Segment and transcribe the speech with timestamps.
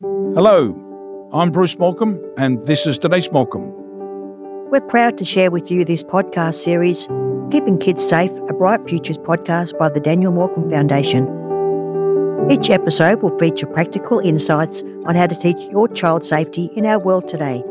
[0.00, 3.72] Hello, I'm Bruce Morcombe, and this is Denise Morcombe.
[4.70, 7.08] We're proud to share with you this podcast series,
[7.50, 11.24] Keeping Kids Safe, a Bright Futures podcast by the Daniel Morcombe Foundation.
[12.48, 17.00] Each episode will feature practical insights on how to teach your child safety in our
[17.00, 17.64] world today.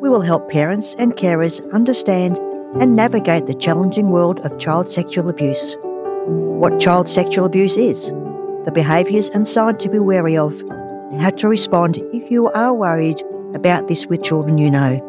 [0.00, 2.38] We will help parents and carers understand
[2.80, 5.76] and navigate the challenging world of child sexual abuse.
[6.24, 8.08] What child sexual abuse is,
[8.64, 10.62] the behaviours and signs to be wary of,
[11.12, 13.22] and how to respond if you are worried
[13.54, 15.00] about this with children you know.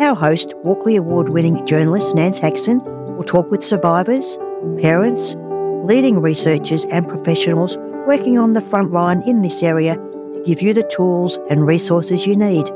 [0.00, 2.80] Our host, Walkley Award winning journalist Nance Haxton,
[3.16, 4.38] will talk with survivors,
[4.80, 5.36] parents,
[5.84, 7.76] leading researchers, and professionals
[8.06, 12.26] working on the front line in this area to give you the tools and resources
[12.26, 12.70] you need.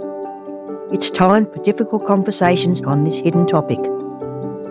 [0.93, 3.79] It's time for difficult conversations on this hidden topic.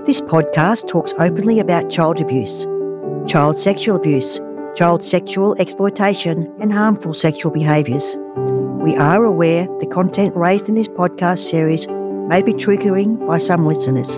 [0.05, 2.66] This podcast talks openly about child abuse,
[3.27, 4.40] child sexual abuse,
[4.76, 8.18] child sexual exploitation, and harmful sexual behaviours.
[8.84, 11.88] We are aware the content raised in this podcast series
[12.30, 14.18] may be triggering by some listeners.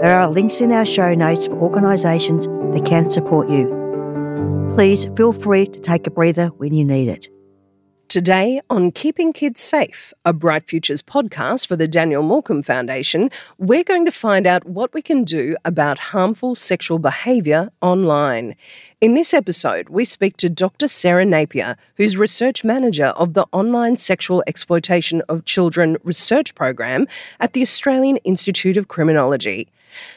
[0.00, 3.66] There are links in our show notes for organisations that can support you.
[4.74, 7.28] Please feel free to take a breather when you need it.
[8.08, 13.84] Today on Keeping Kids Safe, a Bright Futures podcast for the Daniel Morcombe Foundation, we're
[13.84, 18.56] going to find out what we can do about harmful sexual behaviour online.
[19.02, 20.88] In this episode, we speak to Dr.
[20.88, 27.06] Sarah Napier, who's research manager of the Online Sexual Exploitation of Children Research Program
[27.40, 29.68] at the Australian Institute of Criminology.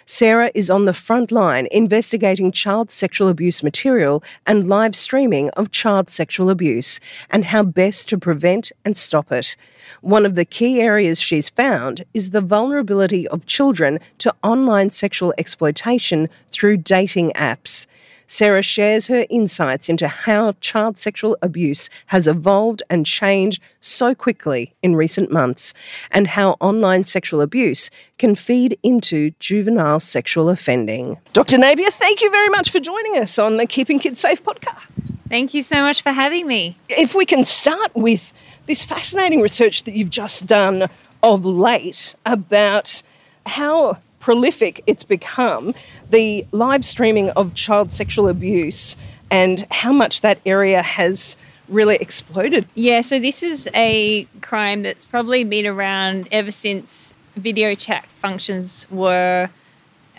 [0.06, 5.72] Sarah is on the front line investigating child sexual abuse material and live streaming of
[5.72, 9.56] child sexual abuse and how best to prevent and stop it.
[10.02, 15.34] One of the key areas she's found is the vulnerability of children to online sexual
[15.38, 17.88] exploitation through dating apps.
[18.32, 24.74] Sarah shares her insights into how child sexual abuse has evolved and changed so quickly
[24.82, 25.74] in recent months,
[26.12, 31.20] and how online sexual abuse can feed into juvenile sexual offending.
[31.34, 31.58] Dr.
[31.58, 35.14] Napier, thank you very much for joining us on the Keeping Kids Safe podcast.
[35.28, 36.78] Thank you so much for having me.
[36.88, 38.34] If we can start with
[38.66, 40.88] this fascinating research that you've just done
[41.22, 43.04] of late about
[43.46, 45.76] how prolific it's become,
[46.10, 48.96] the live streaming of child sexual abuse,
[49.30, 51.36] and how much that area has
[51.68, 52.68] really exploded.
[52.76, 58.86] Yeah, so this is a crime that's probably been around ever since video chat functions
[58.90, 59.50] were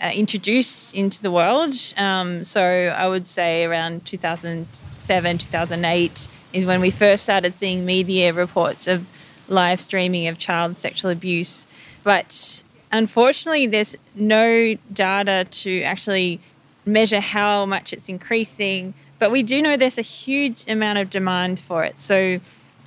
[0.01, 1.75] uh, introduced into the world.
[1.95, 8.33] Um, so I would say around 2007, 2008 is when we first started seeing media
[8.33, 9.05] reports of
[9.47, 11.67] live streaming of child sexual abuse.
[12.03, 12.61] But
[12.93, 16.39] unfortunately, there's no data to actually
[16.85, 21.59] measure how much it's increasing, but we do know there's a huge amount of demand
[21.59, 21.99] for it.
[21.99, 22.39] So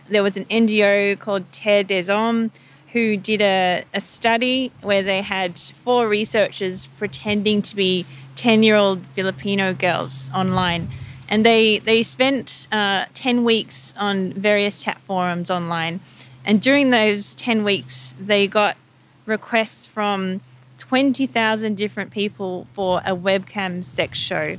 [0.08, 2.50] there was an NGO called Terre des Hommes
[2.92, 8.06] who did a, a study where they had four researchers pretending to be
[8.36, 10.88] 10 year old Filipino girls online.
[11.28, 16.00] And they, they spent uh, 10 weeks on various chat forums online.
[16.44, 18.76] And during those 10 weeks, they got
[19.26, 20.41] requests from
[20.78, 24.56] 20,000 different people for a webcam sex show.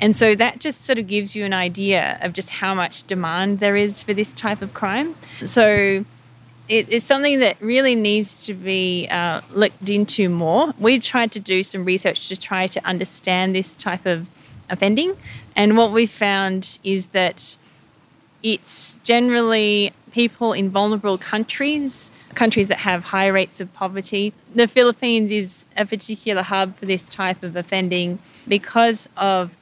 [0.00, 3.58] And so that just sort of gives you an idea of just how much demand
[3.60, 5.16] there is for this type of crime.
[5.44, 6.04] So
[6.68, 10.72] it, it's something that really needs to be uh, looked into more.
[10.78, 14.28] We've tried to do some research to try to understand this type of
[14.70, 15.16] offending.
[15.56, 17.56] And what we found is that
[18.42, 24.32] it's generally people in vulnerable countries countries that have high rates of poverty.
[24.54, 29.56] The Philippines is a particular hub for this type of offending because of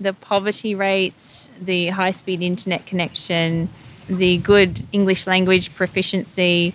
[0.00, 3.68] the poverty rates, the high speed internet connection,
[4.08, 6.74] the good English language proficiency,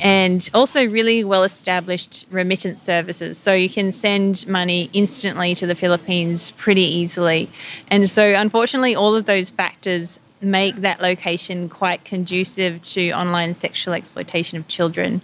[0.00, 3.36] and also really well established remittance services.
[3.36, 7.50] So you can send money instantly to the Philippines pretty easily.
[7.88, 13.94] And so, unfortunately, all of those factors make that location quite conducive to online sexual
[13.94, 15.20] exploitation of children.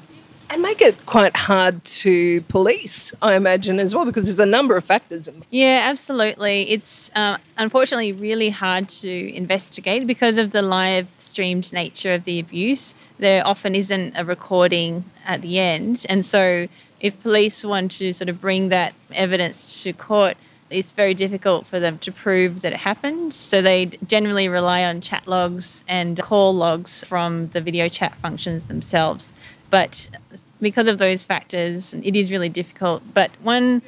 [0.50, 4.76] And make it quite hard to police, I imagine, as well, because there's a number
[4.76, 5.28] of factors.
[5.50, 6.70] Yeah, absolutely.
[6.70, 12.38] It's uh, unfortunately really hard to investigate because of the live streamed nature of the
[12.38, 12.94] abuse.
[13.19, 16.05] There often isn't a recording at the end.
[16.08, 16.69] And so,
[17.00, 20.37] if police want to sort of bring that evidence to court,
[20.75, 23.32] it's very difficult for them to prove that it happened.
[23.32, 28.65] So they generally rely on chat logs and call logs from the video chat functions
[28.65, 29.32] themselves.
[29.71, 30.09] But
[30.61, 33.03] because of those factors, it is really difficult.
[33.15, 33.82] But one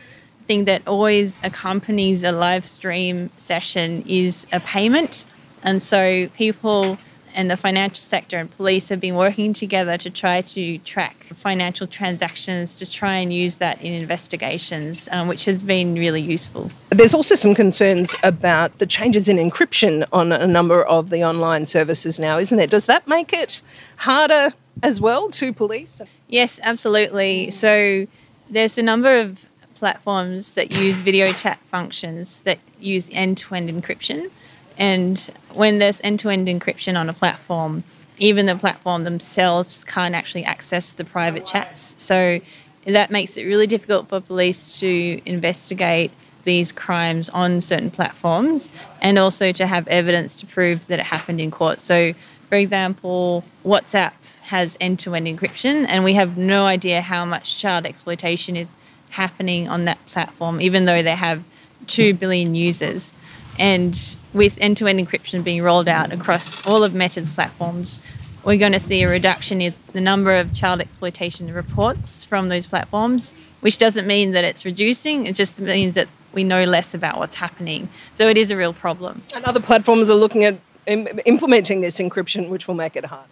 [0.47, 5.25] thing that always accompanies a live stream session is a payment.
[5.63, 6.99] And so people
[7.37, 11.87] and the financial sector and police have been working together to try to track financial
[11.87, 16.71] transactions to try and use that in investigations, um, which has been really useful.
[16.89, 21.67] There's also some concerns about the changes in encryption on a number of the online
[21.67, 22.67] services now, isn't there?
[22.67, 23.63] Does that make it
[23.97, 26.01] harder as well to police?
[26.29, 27.51] Yes, absolutely.
[27.51, 28.07] So
[28.49, 29.45] there's a number of
[29.75, 34.31] platforms that use video chat functions that use end to end encryption.
[34.79, 35.19] And
[35.53, 37.85] when there's end to end encryption on a platform,
[38.19, 41.95] even the platform themselves can't actually access the private chats.
[42.03, 42.41] So
[42.87, 46.11] that makes it really difficult for police to investigate
[46.45, 48.71] these crimes on certain platforms
[49.03, 51.81] and also to have evidence to prove that it happened in court.
[51.81, 52.15] So,
[52.49, 54.13] for example, WhatsApp
[54.43, 58.77] has end to end encryption, and we have no idea how much child exploitation is
[59.11, 61.43] happening on that platform, even though they have
[61.89, 63.13] 2 billion users.
[63.59, 67.99] And with end to end encryption being rolled out across all of Meta's platforms,
[68.45, 72.67] we're going to see a reduction in the number of child exploitation reports from those
[72.67, 77.19] platforms, which doesn't mean that it's reducing, it just means that we know less about
[77.19, 77.89] what's happening.
[78.15, 79.23] So it is a real problem.
[79.35, 83.29] And other platforms are looking at implementing this encryption, which will make it harder.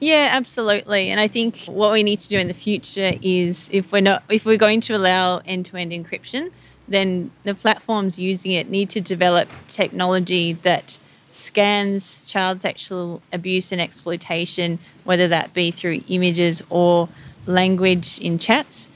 [0.00, 1.10] Yeah, absolutely.
[1.10, 4.22] And I think what we need to do in the future is if we're not
[4.28, 6.52] if we're going to allow end-to-end encryption,
[6.88, 10.98] then the platforms using it need to develop technology that
[11.30, 17.08] scans child sexual abuse and exploitation, whether that be through images or
[17.46, 18.88] language in chats,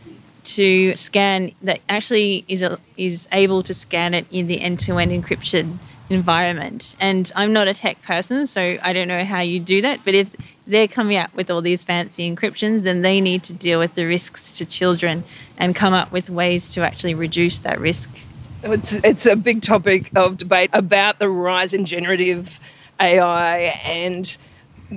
[0.45, 5.79] to scan that actually is a, is able to scan it in the end-to-end encryption
[6.13, 6.97] environment.
[7.01, 10.01] And I'm not a tech person, so I don't know how you do that.
[10.05, 10.35] But if
[10.67, 14.07] they're coming up with all these fancy encryptions, then they need to deal with the
[14.07, 15.25] risks to children
[15.59, 18.11] and come up with ways to actually reduce that risk.
[18.63, 22.61] It's, it's a big topic of debate about the rise in generative
[23.01, 24.37] AI and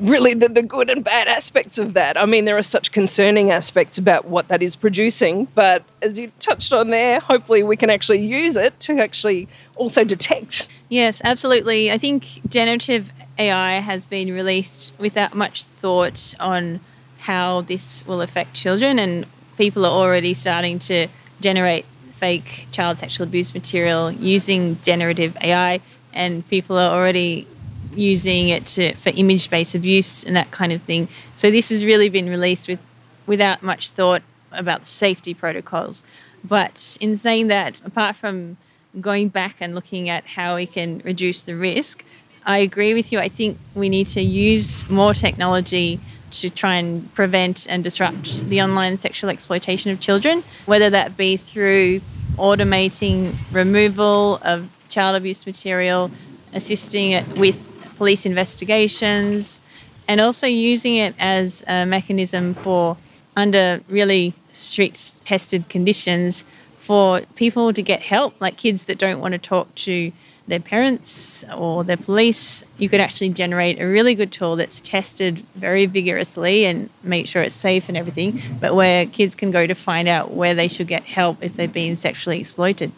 [0.02, 2.18] really the, the good and bad aspects of that.
[2.18, 6.32] I mean, there are such concerning aspects about what that is producing, but as you
[6.40, 10.68] touched on there, hopefully we can actually use it to actually also detect.
[10.88, 11.92] Yes, absolutely.
[11.92, 16.80] I think generative AI has been released without much thought on
[17.20, 19.26] how this will affect children, and
[19.58, 21.08] people are already starting to
[21.42, 25.82] generate fake child sexual abuse material using generative AI,
[26.14, 27.48] and people are already
[27.96, 31.08] using it to, for image based abuse and that kind of thing.
[31.34, 32.86] So this has really been released with
[33.26, 34.22] without much thought
[34.52, 36.04] about safety protocols.
[36.44, 38.58] But in saying that, apart from
[39.02, 42.04] going back and looking at how we can reduce the risk,
[42.46, 43.20] I agree with you.
[43.20, 46.00] I think we need to use more technology
[46.32, 51.38] to try and prevent and disrupt the online sexual exploitation of children, whether that be
[51.38, 52.02] through
[52.38, 56.12] automating removal of child abuse material,
[56.54, 57.58] assisting it with
[57.98, 59.62] police investigations,
[60.08, 62.98] and also using it as a mechanism for,
[63.36, 66.46] under really strict tested conditions,
[66.86, 70.12] for people to get help, like kids that don't want to talk to
[70.48, 72.64] their parents or their police.
[72.78, 77.42] You could actually generate a really good tool that's tested very vigorously and make sure
[77.42, 80.88] it's safe and everything, but where kids can go to find out where they should
[80.88, 82.92] get help if they've been sexually exploited.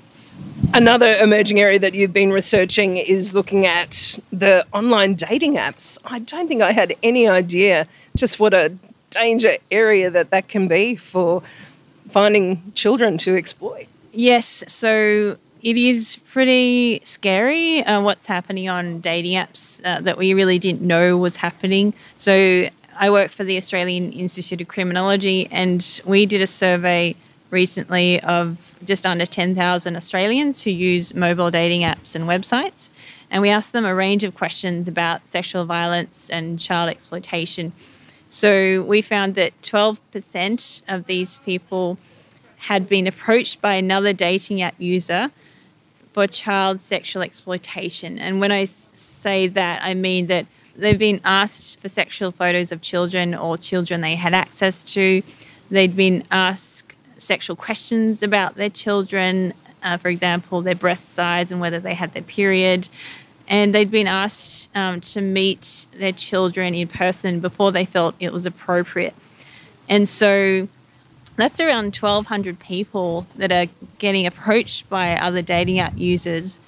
[0.74, 5.98] Another emerging area that you've been researching is looking at the online dating apps.
[6.04, 7.88] I don't think I had any idea
[8.18, 8.76] just what a
[9.10, 11.42] danger area that that can be for
[12.10, 13.88] finding children to exploit.
[14.12, 20.34] Yes, so it is pretty scary uh, what's happening on dating apps uh, that we
[20.34, 21.94] really didn't know was happening.
[22.18, 27.16] So I work for the Australian Institute of Criminology, and we did a survey
[27.50, 32.92] recently of just under 10,000 Australians who use mobile dating apps and websites.
[33.30, 37.74] And we asked them a range of questions about sexual violence and child exploitation.
[38.30, 41.98] So we found that 12% of these people
[42.58, 45.32] had been approached by another dating app user
[46.14, 48.18] for child sexual exploitation.
[48.18, 52.82] And when I say that, I mean that they've been asked for sexual photos of
[52.82, 55.22] children or children they had access to.
[55.70, 59.54] They'd been asked sexual questions about their children,
[59.84, 62.90] uh, for example, their breast size and whether they had their period.
[63.48, 68.34] And they'd been asked um, to meet their children in person before they felt it
[68.34, 69.16] was appropriate.
[69.88, 70.68] And so
[71.38, 73.68] that's around 1,200 people that are
[74.00, 76.60] getting approached by other dating app users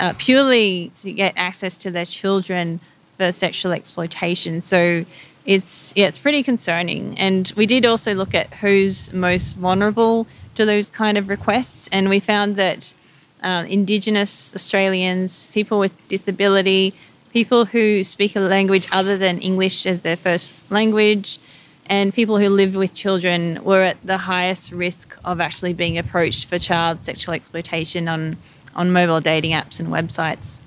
[0.00, 2.80] uh, purely to get access to their children
[3.18, 4.60] for sexual exploitation.
[4.60, 5.04] So
[5.44, 7.18] it's yeah, it's pretty concerning.
[7.18, 12.08] And we did also look at who's most vulnerable to those kind of requests, and
[12.08, 12.94] we found that
[13.42, 16.94] uh, Indigenous Australians, people with disability,
[17.32, 21.38] people who speak a language other than English as their first language,
[21.86, 26.46] and people who live with children were at the highest risk of actually being approached
[26.46, 28.36] for child sexual exploitation on,
[28.74, 30.60] on mobile dating apps and websites.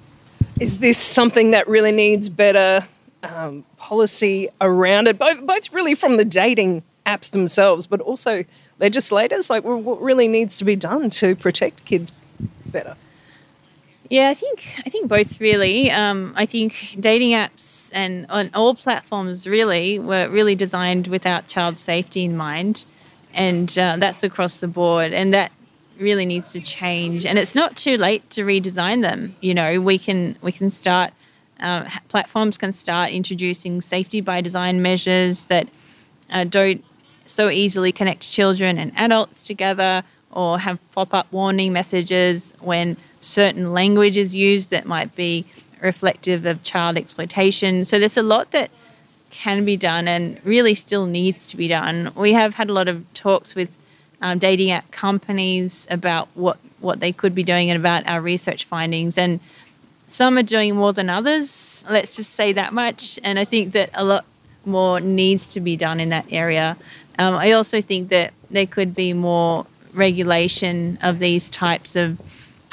[0.60, 2.86] Is this something that really needs better
[3.24, 8.44] um, policy around it, both, both really from the dating apps themselves, but also
[8.80, 9.50] legislators?
[9.50, 12.12] Like, what really needs to be done to protect kids
[12.76, 12.96] better?
[14.10, 15.90] Yeah, I think I think both really.
[15.90, 21.80] Um, I think dating apps and on all platforms really were really designed without child
[21.80, 22.86] safety in mind,
[23.34, 25.12] and uh, that's across the board.
[25.12, 25.52] And that
[26.00, 27.26] really needs to change.
[27.26, 29.36] And it's not too late to redesign them.
[29.42, 31.12] You know, we can we can start.
[31.60, 35.70] Uh, platforms can start introducing safety by design measures that
[36.30, 36.84] uh, don't
[37.26, 40.04] so easily connect children and adults together
[40.36, 45.46] or have pop up warning messages when certain language is used that might be
[45.82, 47.86] reflective of child exploitation.
[47.86, 48.70] So there's a lot that
[49.32, 52.12] can be done and really still needs to be done.
[52.16, 53.70] We have had a lot of talks with
[54.22, 58.66] um, dating app companies about what, what they could be doing and about our research
[58.66, 59.18] findings.
[59.18, 59.40] And
[60.08, 63.20] some are doing more than others, let's just say that much.
[63.24, 64.26] And I think that a lot
[64.66, 66.78] more needs to be done in that area.
[67.20, 72.20] Um, I also think that there could be more regulation of these types of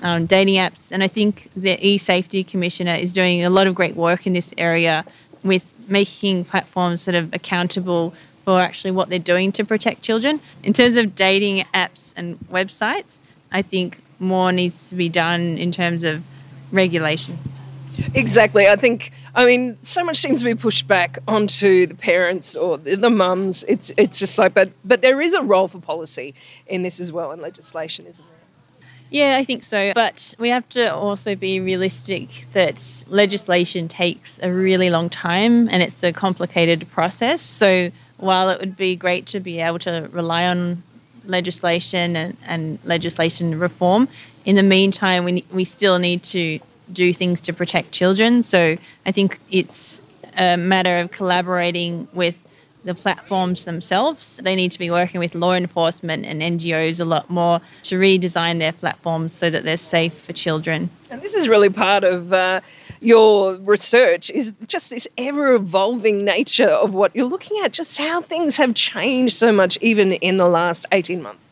[0.02, 0.92] um, dating apps.
[0.92, 4.52] And I think the e-safety commissioner is doing a lot of great work in this
[4.58, 5.04] area
[5.42, 8.14] with making platforms sort of accountable
[8.44, 10.40] for actually what they're doing to protect children.
[10.62, 13.18] In terms of dating apps and websites,
[13.52, 16.22] I think more needs to be done in terms of
[16.70, 17.38] regulation.
[18.14, 18.68] Exactly.
[18.68, 19.12] I think.
[19.34, 23.64] I mean, so much seems to be pushed back onto the parents or the mums.
[23.64, 26.34] It's it's just like, but but there is a role for policy
[26.66, 28.42] in this as well, and legislation, isn't there?
[29.12, 29.92] Yeah, I think so.
[29.94, 35.82] But we have to also be realistic that legislation takes a really long time and
[35.82, 37.42] it's a complicated process.
[37.42, 40.82] So while it would be great to be able to rely on
[41.26, 44.08] legislation and, and legislation reform,
[44.46, 46.58] in the meantime, we, we still need to
[46.92, 48.42] do things to protect children.
[48.42, 50.02] So I think it's
[50.36, 52.36] a matter of collaborating with
[52.84, 54.40] the platforms themselves.
[54.42, 58.58] They need to be working with law enforcement and NGOs a lot more to redesign
[58.58, 60.90] their platforms so that they're safe for children.
[61.10, 62.60] And this is really part of uh,
[63.00, 68.20] your research is just this ever evolving nature of what you're looking at, just how
[68.20, 71.48] things have changed so much even in the last 18 months.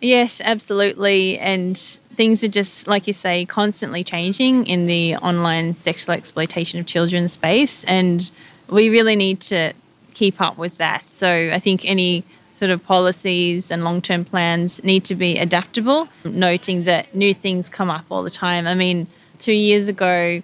[0.00, 1.38] Yes, absolutely.
[1.38, 6.84] And things are just, like you say, constantly changing in the online sexual exploitation of
[6.84, 7.84] children space.
[7.84, 8.28] And
[8.68, 9.72] we really need to
[10.14, 11.04] keep up with that.
[11.04, 16.08] So I think any sort of policies and long term plans need to be adaptable,
[16.24, 18.66] noting that new things come up all the time.
[18.66, 19.06] I mean,
[19.38, 20.42] two years ago,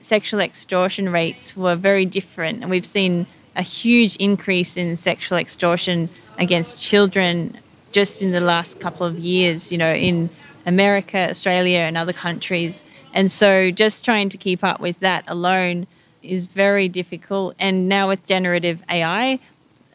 [0.00, 6.08] sexual extortion rates were very different, and we've seen a huge increase in sexual extortion
[6.36, 7.56] against children
[7.92, 10.28] just in the last couple of years, you know, in
[10.66, 12.84] America, Australia, and other countries.
[13.14, 15.86] And so just trying to keep up with that alone
[16.22, 17.54] is very difficult.
[17.58, 19.38] And now with generative AI,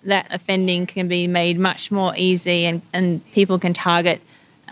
[0.04, 4.22] that offending can be made much more easy and, and people can target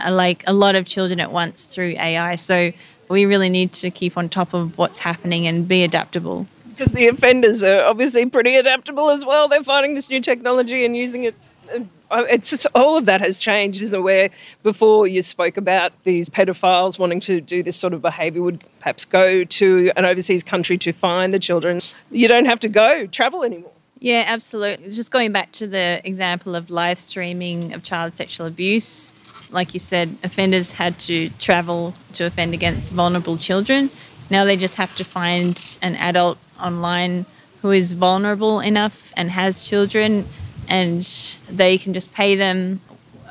[0.04, 2.36] uh, like a lot of children at once through AI.
[2.36, 2.72] So
[3.10, 6.48] we really need to keep on top of what's happening and be adaptable.
[6.70, 9.48] Because the offenders are obviously pretty adaptable as well.
[9.48, 11.36] They're finding this new technology and using it
[11.74, 11.80] uh,
[12.12, 14.02] Oh, it's just all of that has changed, isn't it?
[14.02, 14.30] Where
[14.64, 19.06] before you spoke about these pedophiles wanting to do this sort of behaviour would perhaps
[19.06, 21.82] go to an overseas country to find the children.
[22.10, 23.72] You don't have to go travel anymore.
[24.00, 24.90] Yeah, absolutely.
[24.92, 29.12] Just going back to the example of live streaming of child sexual abuse,
[29.52, 33.90] like you said, offenders had to travel to offend against vulnerable children.
[34.30, 37.26] Now they just have to find an adult online
[37.62, 40.26] who is vulnerable enough and has children
[40.70, 41.04] and
[41.50, 42.80] they can just pay them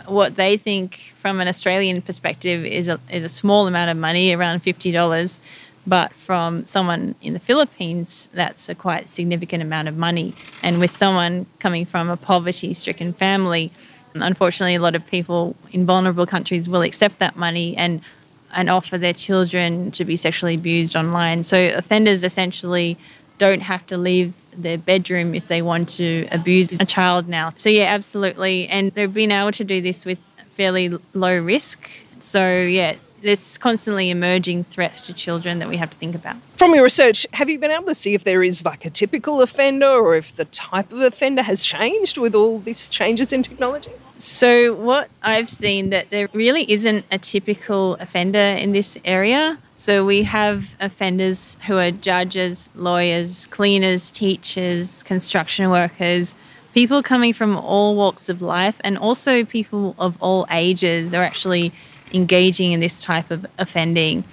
[0.07, 4.35] what they think from an Australian perspective is a, is a small amount of money,
[4.35, 5.41] around $50.
[5.87, 10.35] But from someone in the Philippines, that's a quite significant amount of money.
[10.63, 13.73] And with someone coming from a poverty stricken family,
[14.15, 18.01] unfortunately, a lot of people in vulnerable countries will accept that money and
[18.55, 21.43] and offer their children to be sexually abused online.
[21.43, 22.97] So offenders essentially
[23.37, 27.53] don't have to leave their bedroom if they want to abuse a child now.
[27.57, 28.69] So, yeah, absolutely.
[28.69, 30.19] And they've been able to do this with
[30.51, 31.89] fairly low risk.
[32.21, 36.37] So, yeah, there's constantly emerging threats to children that we have to think about.
[36.57, 39.43] From your research, have you been able to see if there is like a typical
[39.43, 43.93] offender or if the type of offender has changed with all these changes in technology?
[44.19, 49.59] So what I've seen that there really isn't a typical offender in this area.
[49.77, 56.35] So we have offenders who are judges, lawyers, cleaners, teachers, construction workers,
[56.75, 61.73] people coming from all walks of life and also people of all ages are actually
[62.13, 64.25] engaging in this type of offending.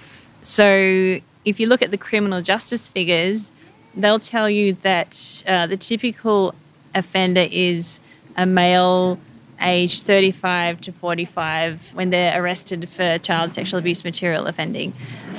[0.42, 3.52] So if you look at the criminal justice figures,
[3.94, 6.54] they'll tell you that uh, the typical
[6.94, 8.00] offender is
[8.36, 9.18] a male
[9.60, 14.92] aged 35 to 45 when they're arrested for child sexual abuse material offending.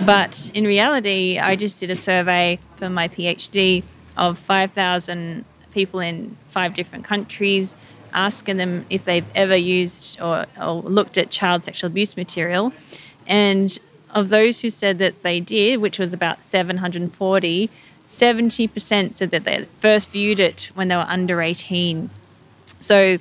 [0.05, 3.83] But in reality, I just did a survey for my PhD
[4.15, 7.75] of 5,000 people in five different countries
[8.13, 12.73] asking them if they've ever used or, or looked at child sexual abuse material.
[13.27, 13.77] And
[14.11, 17.69] of those who said that they did, which was about 740,
[18.09, 22.09] 70% said that they first viewed it when they were under 18.
[22.79, 23.17] So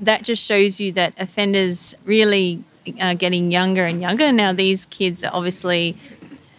[0.00, 2.64] that just shows you that offenders really
[3.00, 4.32] are getting younger and younger.
[4.32, 5.96] Now, these kids are obviously,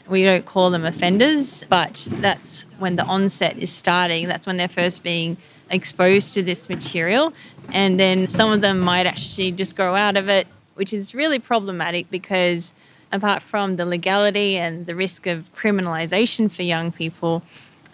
[0.08, 4.28] we don't call them offenders, but that's when the onset is starting.
[4.28, 5.38] That's when they're first being
[5.70, 7.34] exposed to this material.
[7.72, 11.40] And then some of them might actually just grow out of it, which is really
[11.40, 12.74] problematic because
[13.12, 17.44] apart from the legality and the risk of criminalisation for young people,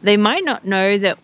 [0.01, 1.17] they might not know that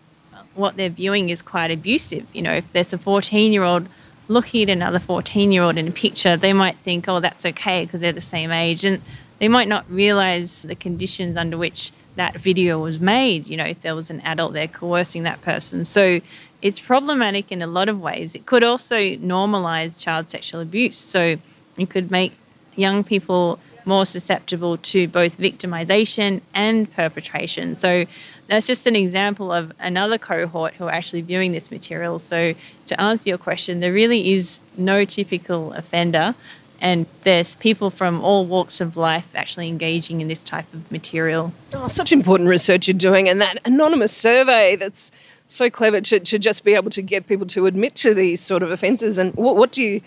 [0.54, 2.26] what they're viewing is quite abusive.
[2.32, 3.88] You know, if there's a 14 year old
[4.28, 7.84] looking at another 14 year old in a picture, they might think, oh, that's okay
[7.84, 8.84] because they're the same age.
[8.84, 9.00] And
[9.38, 13.80] they might not realize the conditions under which that video was made, you know, if
[13.82, 15.84] there was an adult there coercing that person.
[15.84, 16.20] So
[16.60, 18.34] it's problematic in a lot of ways.
[18.34, 20.96] It could also normalize child sexual abuse.
[20.98, 21.36] So
[21.78, 22.32] it could make
[22.74, 27.76] young people more susceptible to both victimization and perpetration.
[27.76, 28.04] So
[28.48, 32.18] that's just an example of another cohort who are actually viewing this material.
[32.18, 32.54] So
[32.88, 36.34] to answer your question, there really is no typical offender
[36.80, 41.52] and there's people from all walks of life actually engaging in this type of material.
[41.74, 45.10] Oh, such important research you're doing, and that anonymous survey that's
[45.46, 48.62] so clever to, to just be able to get people to admit to these sort
[48.62, 49.18] of offences.
[49.18, 50.02] And what, what do you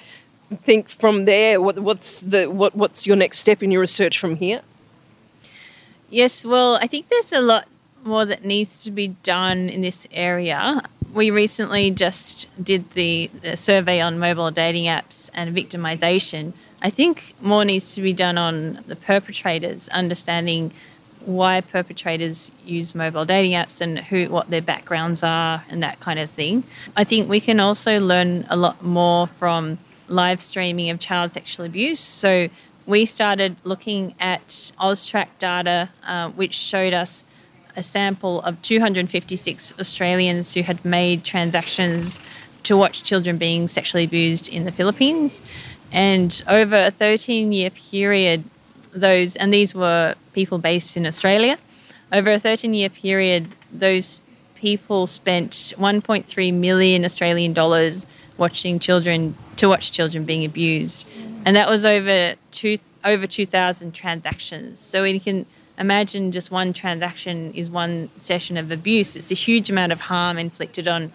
[0.55, 1.59] think from there?
[1.59, 4.61] What, what's the what, what's your next step in your research from here?
[6.09, 7.67] Yes, well, I think there's a lot
[8.05, 10.81] more that needs to be done in this area.
[11.13, 16.53] We recently just did the, the survey on mobile dating apps and victimization.
[16.81, 20.71] I think more needs to be done on the perpetrators, understanding
[21.25, 26.19] why perpetrators use mobile dating apps and who what their backgrounds are and that kind
[26.19, 26.63] of thing.
[26.97, 31.65] I think we can also learn a lot more from live streaming of child sexual
[31.65, 31.99] abuse.
[31.99, 32.49] So
[32.85, 34.47] we started looking at
[34.79, 37.25] Austrac data, uh, which showed us
[37.75, 42.19] a sample of 256 Australians who had made transactions
[42.63, 45.41] to watch children being sexually abused in the Philippines.
[45.91, 48.43] And over a 13 year period,
[48.93, 51.57] those, and these were people based in Australia.
[52.11, 54.19] Over a 13 year period, those
[54.55, 58.05] people spent 1.3 million Australian dollars
[58.37, 61.07] watching children to watch children being abused,
[61.45, 64.79] and that was over two over 2,000 transactions.
[64.79, 65.45] So we can
[65.77, 69.15] imagine just one transaction is one session of abuse.
[69.15, 71.11] It's a huge amount of harm inflicted on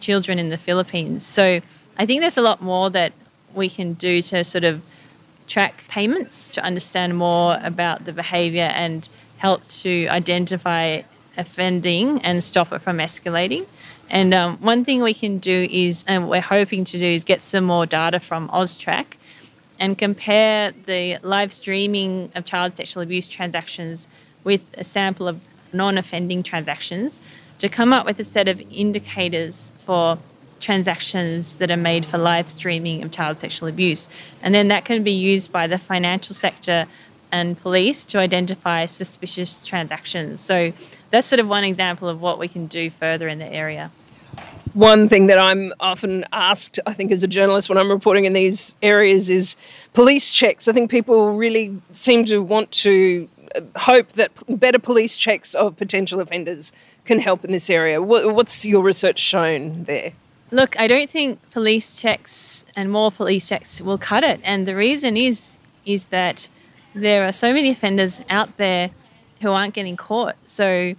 [0.00, 1.24] children in the Philippines.
[1.24, 1.60] So
[1.96, 3.12] I think there's a lot more that
[3.54, 4.80] we can do to sort of
[5.46, 11.02] track payments to understand more about the behaviour and help to identify
[11.36, 13.66] offending and stop it from escalating.
[14.08, 17.42] And um, one thing we can do is, and we're hoping to do, is get
[17.42, 19.16] some more data from Austrac
[19.80, 24.06] and compare the live streaming of child sexual abuse transactions
[24.44, 25.40] with a sample of
[25.72, 27.18] non offending transactions
[27.58, 30.18] to come up with a set of indicators for
[30.60, 34.06] transactions that are made for live streaming of child sexual abuse.
[34.42, 36.86] And then that can be used by the financial sector
[37.32, 40.40] and police to identify suspicious transactions.
[40.40, 40.72] So
[41.10, 43.90] that's sort of one example of what we can do further in the area.
[44.74, 48.34] One thing that I'm often asked, I think, as a journalist when I'm reporting in
[48.34, 49.56] these areas is
[49.94, 50.68] police checks.
[50.68, 55.76] I think people really seem to want to uh, hope that better police checks of
[55.76, 56.72] potential offenders
[57.04, 58.00] can help in this area.
[58.00, 60.12] What's your research shown there?
[60.52, 64.40] Look, I don't think police checks and more police checks will cut it.
[64.44, 65.56] And the reason is
[65.86, 66.48] is that
[66.94, 68.90] there are so many offenders out there
[69.40, 70.36] who aren't getting caught.
[70.44, 70.94] So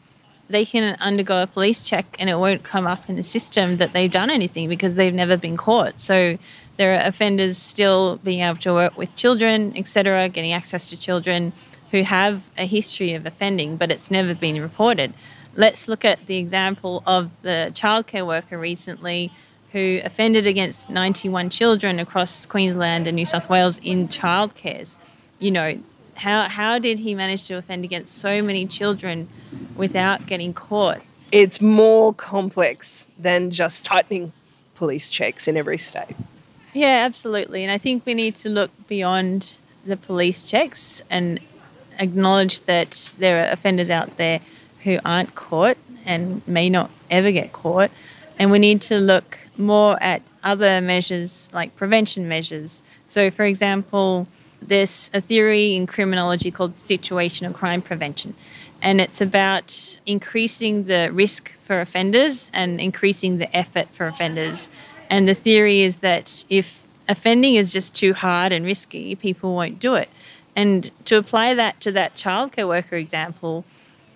[0.51, 3.93] they can undergo a police check and it won't come up in the system that
[3.93, 5.99] they've done anything because they've never been caught.
[5.99, 6.37] So
[6.81, 11.53] There are offenders still being able to work with children, etc., getting access to children
[11.91, 15.13] who have a history of offending, but it's never been reported.
[15.55, 19.31] Let's look at the example of the childcare worker recently
[19.73, 24.97] who offended against 91 children across Queensland and New South Wales in childcares.
[25.37, 25.79] You know,
[26.15, 29.29] how, how did he manage to offend against so many children
[29.75, 31.01] without getting caught?
[31.31, 34.33] It's more complex than just tightening
[34.75, 36.15] police checks in every state.
[36.73, 37.63] Yeah, absolutely.
[37.63, 41.39] And I think we need to look beyond the police checks and
[41.99, 44.39] acknowledge that there are offenders out there
[44.83, 47.91] who aren't caught and may not ever get caught.
[48.39, 52.83] And we need to look more at other measures like prevention measures.
[53.07, 54.27] So, for example,
[54.61, 58.35] there's a theory in criminology called situational crime prevention,
[58.81, 64.69] and it's about increasing the risk for offenders and increasing the effort for offenders.
[65.09, 69.79] And the theory is that if offending is just too hard and risky, people won't
[69.79, 70.09] do it.
[70.55, 73.65] And to apply that to that childcare worker example,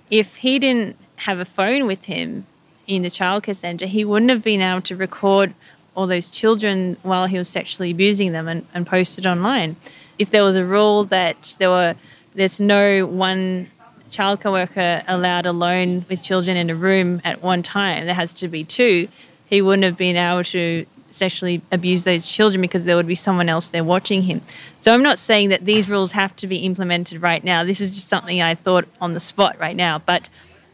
[0.10, 2.46] if he didn't have a phone with him
[2.88, 5.54] in the childcare centre, he wouldn't have been able to record
[5.96, 9.76] all those children while he was sexually abusing them and, and post it online.
[10.18, 11.96] If there was a rule that there were
[12.34, 13.70] there's no one
[14.12, 18.48] childcare worker allowed alone with children in a room at one time, there has to
[18.48, 19.08] be two,
[19.46, 23.48] he wouldn't have been able to sexually abuse those children because there would be someone
[23.48, 24.42] else there watching him.
[24.82, 27.64] So I'm not saying that these rules have to be implemented right now.
[27.64, 30.00] This is just something I thought on the spot right now.
[30.00, 30.30] But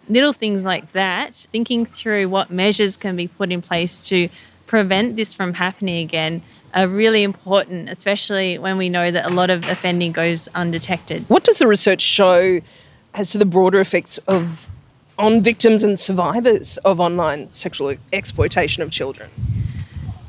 [0.10, 4.30] little things like that, thinking through what measures can be put in place to
[4.66, 6.42] prevent this from happening again
[6.74, 11.26] are really important, especially when we know that a lot of offending goes undetected.
[11.30, 12.62] What does the research show
[13.14, 14.72] as to the broader effects of
[15.18, 19.30] on victims and survivors of online sexual exploitation of children?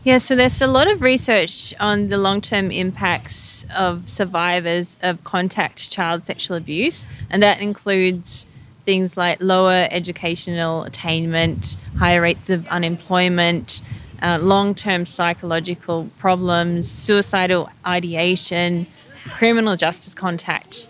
[0.05, 5.23] Yeah, so there's a lot of research on the long term impacts of survivors of
[5.23, 8.47] contact child sexual abuse, and that includes
[8.85, 13.81] things like lower educational attainment, higher rates of unemployment,
[14.23, 18.87] uh, long term psychological problems, suicidal ideation,
[19.33, 20.87] criminal justice contact,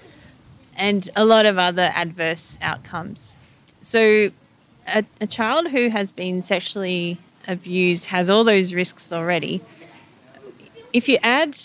[0.77, 3.35] and a lot of other adverse outcomes.
[3.81, 4.31] So,
[4.87, 7.19] a, a child who has been sexually
[7.49, 9.61] abused has all those risks already.
[10.93, 11.59] If you add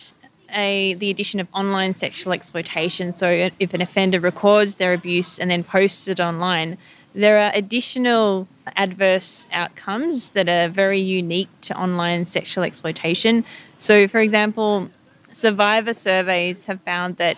[0.54, 5.52] a, the addition of online sexual exploitation, so if an offender records their abuse and
[5.52, 6.78] then posts it online,
[7.18, 13.44] there are additional adverse outcomes that are very unique to online sexual exploitation.
[13.80, 14.90] So, for example,
[15.32, 17.38] survivor surveys have found that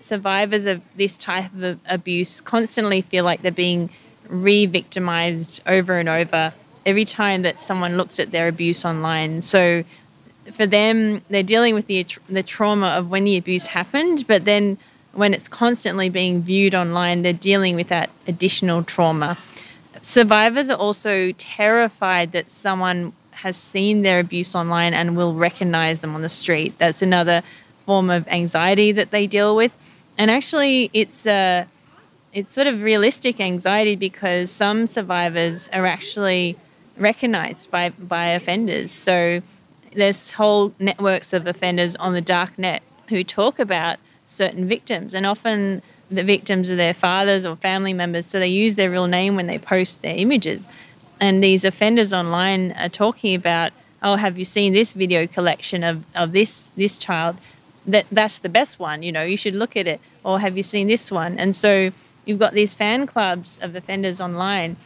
[0.00, 3.88] survivors of this type of abuse constantly feel like they're being
[4.28, 6.52] re victimized over and over
[6.84, 9.40] every time that someone looks at their abuse online.
[9.40, 9.84] So
[10.52, 14.76] for them, they're dealing with the the trauma of when the abuse happened, but then
[15.14, 19.38] when it's constantly being viewed online, they're dealing with that additional trauma.
[20.00, 26.14] Survivors are also terrified that someone has seen their abuse online and will recognize them
[26.14, 26.76] on the street.
[26.78, 27.42] That's another
[27.86, 29.76] form of anxiety that they deal with.
[30.16, 31.66] And actually, it's a
[32.32, 36.56] it's sort of realistic anxiety because some survivors are actually
[36.96, 38.90] recognized by, by offenders.
[38.90, 39.40] So
[39.92, 45.26] there's whole networks of offenders on the dark net who talk about certain victims, and
[45.26, 49.36] often the victims are their fathers or family members, so they use their real name
[49.36, 50.68] when they post their images.
[51.20, 56.04] And these offenders online are talking about, oh, have you seen this video collection of,
[56.14, 57.36] of this this child?
[57.86, 60.00] That that's the best one, you know, you should look at it.
[60.22, 61.38] Or have you seen this one?
[61.38, 61.90] And so
[62.24, 64.76] you've got these fan clubs of offenders online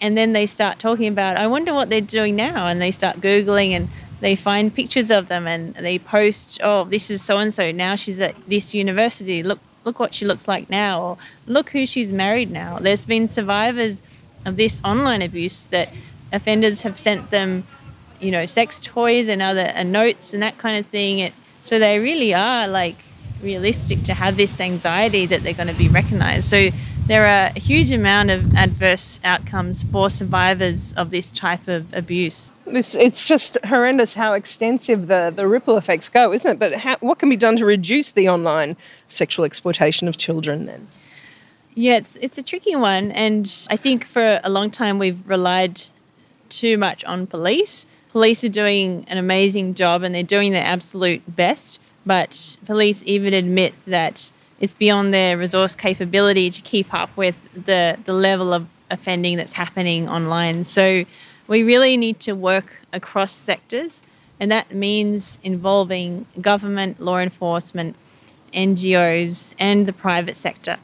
[0.00, 3.20] and then they start talking about i wonder what they're doing now and they start
[3.20, 3.88] googling and
[4.20, 7.94] they find pictures of them and they post oh this is so and so now
[7.94, 9.42] she's at this university.
[9.42, 12.78] Look look what she looks like now or look who she's married now.
[12.78, 14.02] There's been survivors
[14.44, 15.92] of this online abuse that
[16.32, 17.66] offenders have sent them
[18.20, 21.18] you know sex toys and other and notes and that kind of thing.
[21.20, 22.96] It, so they really are like
[23.42, 26.48] realistic to have this anxiety that they're going to be recognized.
[26.48, 26.70] So
[27.06, 32.50] there are a huge amount of adverse outcomes for survivors of this type of abuse.
[32.66, 36.58] This, it's just horrendous how extensive the, the ripple effects go, isn't it?
[36.58, 38.76] But how, what can be done to reduce the online
[39.06, 40.88] sexual exploitation of children then?
[41.74, 43.12] Yeah, it's, it's a tricky one.
[43.12, 45.80] And I think for a long time we've relied
[46.48, 47.86] too much on police.
[48.10, 51.78] Police are doing an amazing job and they're doing their absolute best.
[52.04, 57.98] But police even admit that it's beyond their resource capability to keep up with the,
[58.04, 60.64] the level of offending that's happening online.
[60.64, 61.04] So
[61.46, 64.02] we really need to work across sectors
[64.38, 67.96] And that means involving government, law enforcement,
[68.52, 70.76] NGOs, and the private sector.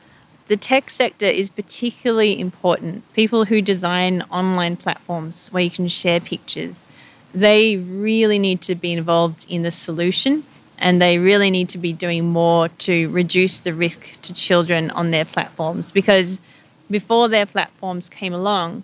[0.48, 3.10] The tech sector is particularly important.
[3.14, 6.84] People who design online platforms where you can share pictures,
[7.34, 10.44] they really need to be involved in the solution
[10.78, 15.12] and they really need to be doing more to reduce the risk to children on
[15.12, 16.40] their platforms because
[16.90, 18.82] before their platforms came along,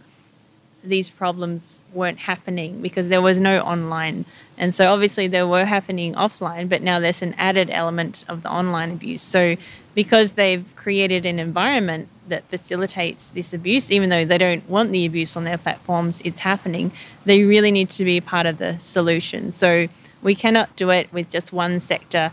[0.85, 4.25] these problems weren't happening because there was no online.
[4.57, 8.51] And so obviously they were happening offline, but now there's an added element of the
[8.51, 9.23] online abuse.
[9.23, 9.57] So
[9.95, 15.05] because they've created an environment that facilitates this abuse, even though they don't want the
[15.05, 16.93] abuse on their platforms, it's happening,
[17.25, 19.51] they really need to be part of the solution.
[19.51, 19.89] So
[20.23, 22.33] we cannot do it with just one sector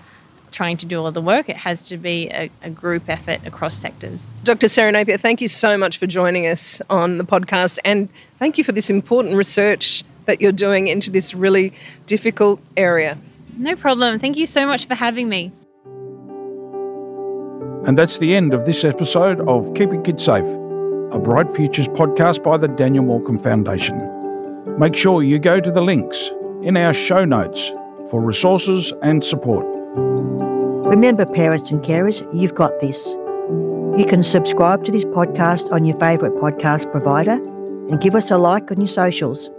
[0.55, 1.49] trying to do all the work.
[1.49, 4.27] It has to be a, a, group effort across sectors.
[4.45, 4.69] Dr.
[4.69, 8.07] Sarah Napier, thank you so much for joining us on the podcast and
[8.39, 11.73] thank you for this important research that you're doing into this really
[12.05, 13.17] difficult area.
[13.57, 14.17] No problem.
[14.17, 15.51] Thank you so much for having me.
[17.85, 20.45] And that's the end of this episode of Keeping Kids Safe,
[21.11, 23.99] a Bright Futures podcast by the Daniel Morcombe Foundation.
[24.79, 26.31] Make sure you go to the links
[26.63, 27.71] in our show notes
[28.09, 29.74] for resources and support.
[30.86, 33.15] Remember, parents and carers, you've got this.
[33.98, 37.32] You can subscribe to this podcast on your favourite podcast provider
[37.89, 39.50] and give us a like on your socials.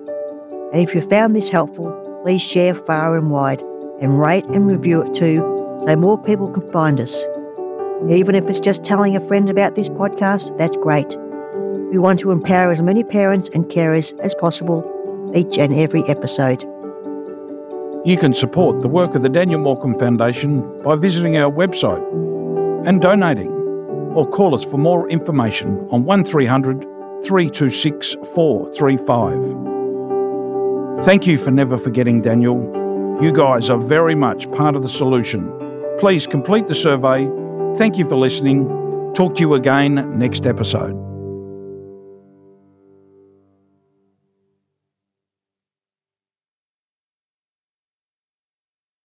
[0.73, 1.91] And if you found this helpful,
[2.23, 3.61] please share far and wide
[4.01, 5.39] and rate and review it too
[5.85, 7.25] so more people can find us.
[8.09, 11.17] Even if it's just telling a friend about this podcast, that's great.
[11.91, 16.65] We want to empower as many parents and carers as possible each and every episode.
[18.07, 22.01] You can support the work of the Daniel Morcombe Foundation by visiting our website
[22.87, 23.51] and donating,
[24.15, 26.83] or call us for more information on 1300
[27.25, 31.05] 326 435.
[31.05, 33.19] Thank you for never forgetting Daniel.
[33.21, 35.51] You guys are very much part of the solution.
[35.99, 37.29] Please complete the survey.
[37.77, 38.69] Thank you for listening.
[39.15, 41.06] Talk to you again next episode.